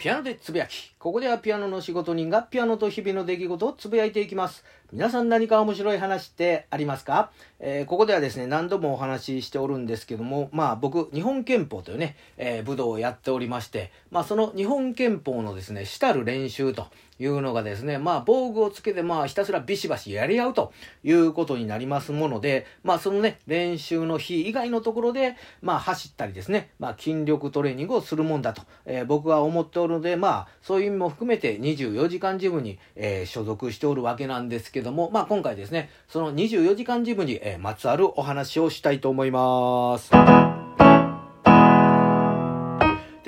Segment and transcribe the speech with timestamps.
[0.00, 0.94] ピアノでつぶやき。
[0.98, 4.64] ここではピアノの仕事人がピアノと日々の出来事をつぶやいていきます。
[4.92, 7.30] 皆さん何か面白い話ってありますか、
[7.60, 16.88] えー、ここではですね、何度もお話ししておるんですけども、まあ僕、日本憲法というね、えー、武道をやっておりまして、まあその日本憲法のですね、主たる練習と
[17.20, 20.72] いうのがですね、まあ防具をつけてまあひたすらビシバシやり合うと
[21.04, 40.10] いうことになりますもので、まあそのね、練習の日以外のところで、まあ走ったりですね、まあ筋力トレーニングをするもんだと、えー、僕は思っておるので、まあそういう意味も含めて24時間ジムに、え所属しておるわけなんですけどけども、まあ今回ですね、その24時間ジムに、えー、まつわるお話をしたいと思います。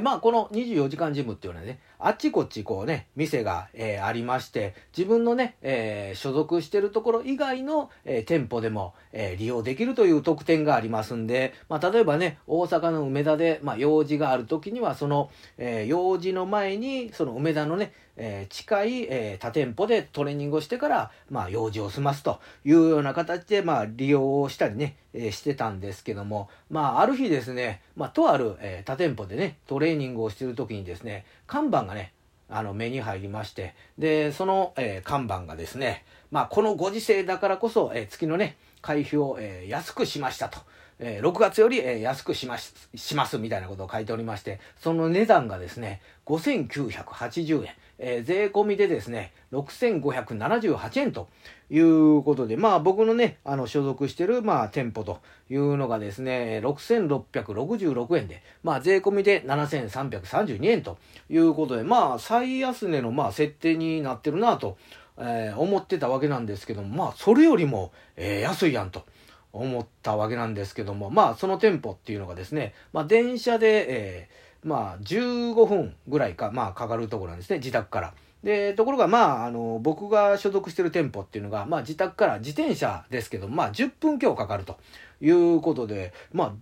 [0.00, 32.12] で、まあ、この24時間ジムっていうのはね、あっちこっちこうね、店が、えー、ありまして、自分のね、えー、所属してるところ以外の、えー、店舗でも、え利用できるという特典がありますんで、まあ、例えばね、大阪の梅田で、まあ、用事がある時には、その、え用事の前に、その梅田のね、え近い、え他店舗でトレーニングをしてから、まあ、用事を済ますというような形で、まあ、利用をしたりね、えしてたんですけども、まあ、ある日ですね、まあ、とある、え他店舗でね、トレーニングをしてる時にですね、看板がね、
[32.50, 40.58] あの、目に入りまして、で、その、え、看板がですね、まあ、このご時世だからこそ、え、月のね、会費を、え、安くしましたと。
[41.02, 47.70] えー、6月より、えー、安くしますしますみたいなことを書いておりまして、その値段がですね、5980円。
[48.02, 51.28] えー、税込みでですね、6578円と
[51.68, 64.78] いうことで、まあ僕のね、あの所属してる、まあ店舗というのがですね、6666円で、まあ税込みで7332円ということで、まあ最安値のまあ設定になってるなと、
[65.18, 69.04] えー、思ってたわけなんですけども、まあそれよりも、えー、安いやんと。
[69.52, 78.14] 思ったわけなんですけども、まあその店舗っていうのがですね、まあ電車で、えーまあ、15分ぐらいか、まあ、かかるところなんですね、自宅から。
[78.42, 84.78] で、ところが、まあ、あの、僕が所属してる店舗っていうのが、まあ、自宅から自転車ですけど、まあ、10分強かかると
[85.20, 86.52] いうことで、まあ、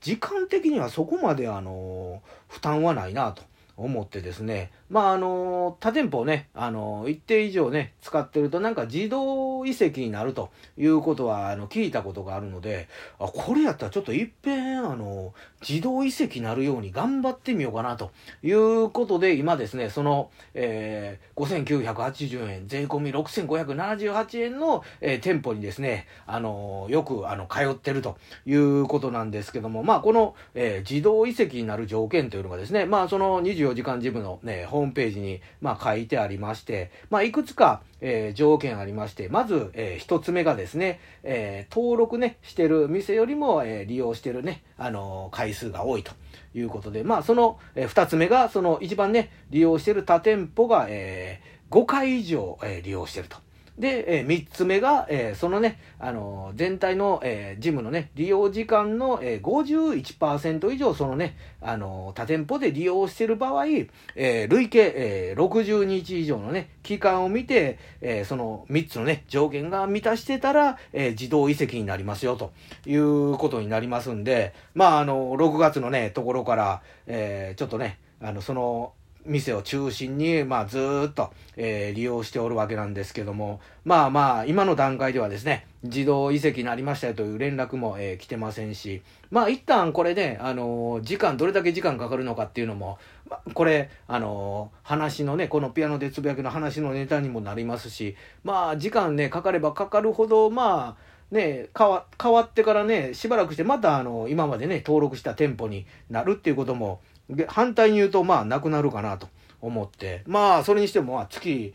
[0.00, 3.42] 時間的にはそこまで、あの、負担はないなと。
[3.76, 15.34] 思ってですね、まああの、他店舗をね、あの、一定以上ね、使ってるとなんか自動移籍になるということは、あの、聞いたことがあるので、あ、これやったらちょっといっぺん、あの、
[15.66, 18.12] 自動移籍になるように頑張ってみようかなと
[18.42, 46.12] いうことで、今ですね、その、えー、5980円、税込み6578円の、えー、店舗にですね、あの、よく、あの、通ってるということなんですけども、まあこの、えー、自動移籍になる条件というのがですね、まあその20 24時間ジムのね、ホームームページに、まあ、書いてありまして、まあ、いくつか、えー、条件ありまして、まず、えー、一つ目がですね、えー、登録ね、してる店よりも、えー、利用してるね、あのー、回数が多いと
[46.54, 53.38] いうことで、まあ、その、えー、二つ目が、その一番ね、利用してる他店舗が、えー、5回以上、えー、利用してると。
[53.78, 72.52] で、えー、3つ目が、えー、そのね、あのー、全体の、えー、ジムのね、利用時間の、えー、51%以上、そのね、あのー、他店舗で利用している場合、えー、累計、えー、60日以上のね、期間を見て、えー、その3つのね、条件が満たしてたら、えー、自動移籍になりますよ、と
[72.86, 78.92] いうことになりますんで、まあ、あの、6月のね、ところから、えー、ちょっとね、あの、その、
[79.26, 92.98] 店を中心に、まあ、ずっと、えー、利用しておるわけなんですけども、まあまあ、今の段階ではですね、自動移籍になりましたよという連絡も、えー、来てませんし、まあ一旦これね、あのー、時間、どれだけ時間かかるのかっていうのも、
[93.28, 109.28] まあ、これ、あのー、話のね、このピアノでつぶやきの話のネタにもなりますし、まあ時間ね、かかればかかるほど、まあ、ね、変わ変わってからね、しばらくしてまたあの、今までね、登録した店舗になるっていうことも、で反対に言うと、まあ、なくなるかなと
[109.60, 111.74] 思って、まあ、それにしても、まあ、月、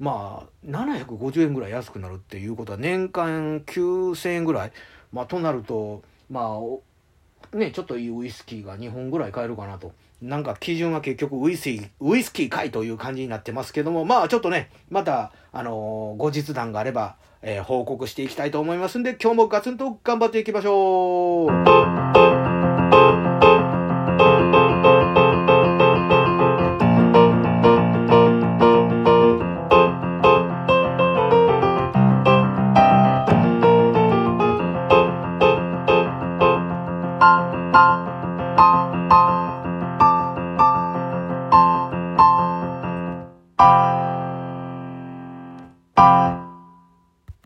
[0.00, 4.72] まあ、750円ぐらい安くなるっていうことは、年間9000円ぐらい、
[5.12, 6.58] まあ、となると、ま
[7.52, 9.92] あ、ね、ちょっといいウイスキーが2本ぐらい買えるかなと。
[10.20, 22.27] なんか基準は結局ウイスキー、ウイスキーかいという感じになってますけども、まあちょっとね、また、あのー、後日談があれば、えー、報告していきたいと思いますんで、今日もガツンと頑張っていきましょう。